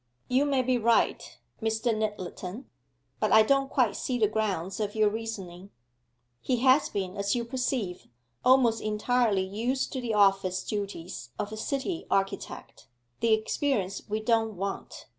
[0.29, 1.95] 'You may be right, Mr.
[1.95, 2.65] Nyttleton,
[3.19, 5.69] but I don't quite see the grounds of your reasoning.'
[6.41, 8.07] 'He has been, as you perceive,
[8.43, 12.87] almost entirely used to the office duties of a city architect,
[13.19, 15.05] the experience we don't want.